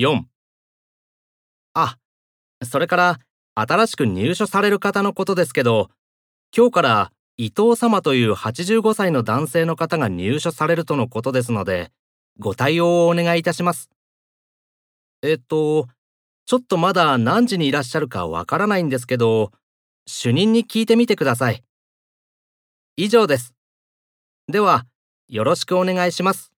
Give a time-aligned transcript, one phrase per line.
[0.00, 0.24] 4
[1.74, 1.98] あ、
[2.64, 3.18] それから
[3.54, 5.90] 新しく入所される方のことですけど、
[6.56, 11.92] 今日から伊藤様という85歳の男性の方が入所されるとのことですので、
[12.38, 13.90] ご対応をお願いいたします。
[15.20, 15.86] えっと、
[16.46, 19.52] ちょっとまだ何時にいらっしゃるかわからないんですけど、
[20.06, 21.62] 主任に聞いてみてください。
[22.96, 23.52] 以上です。
[24.48, 24.86] では、
[25.28, 26.49] よろしくお願いします。